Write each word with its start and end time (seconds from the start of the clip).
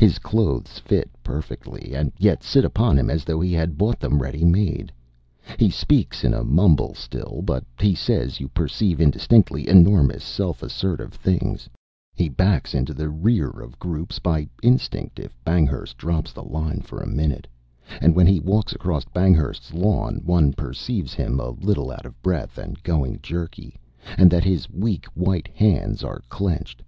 His 0.00 0.18
clothes 0.18 0.78
fit 0.78 1.10
perfectly 1.22 1.92
and 1.94 2.10
yet 2.18 2.42
sit 2.42 2.64
upon 2.64 2.98
him 2.98 3.10
as 3.10 3.22
though 3.22 3.38
he 3.38 3.52
had 3.52 3.76
bought 3.76 4.00
them 4.00 4.18
ready 4.22 4.42
made. 4.42 4.90
He 5.58 5.68
speaks 5.68 6.24
in 6.24 6.32
a 6.32 6.42
mumble 6.42 6.94
still, 6.94 7.42
but 7.44 7.64
he 7.78 7.94
says, 7.94 8.40
you 8.40 8.48
perceive 8.48 8.98
indistinctly, 8.98 9.68
enormous 9.68 10.24
self 10.24 10.62
assertive 10.62 11.12
things, 11.12 11.68
he 12.14 12.30
backs 12.30 12.72
into 12.72 12.94
the 12.94 13.10
rear 13.10 13.50
of 13.50 13.78
groups 13.78 14.18
by 14.18 14.48
instinct 14.62 15.18
if 15.20 15.36
Banghurst 15.44 15.98
drops 15.98 16.32
the 16.32 16.44
line 16.44 16.80
for 16.80 17.02
a 17.02 17.06
minute, 17.06 17.46
and 18.00 18.16
when 18.16 18.26
he 18.26 18.40
walks 18.40 18.72
across 18.72 19.04
Banghurst's 19.04 19.74
lawn 19.74 20.22
one 20.24 20.54
perceives 20.54 21.12
him 21.12 21.38
a 21.40 21.50
little 21.50 21.90
out 21.90 22.06
of 22.06 22.22
breath 22.22 22.56
and 22.56 22.82
going 22.82 23.20
jerky, 23.20 23.76
and 24.16 24.30
that 24.30 24.44
his 24.44 24.70
weak 24.70 25.04
white 25.12 25.48
hands 25.52 26.02
are 26.02 26.22
clenched. 26.30 26.82